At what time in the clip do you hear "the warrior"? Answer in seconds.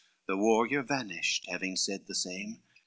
0.25-0.81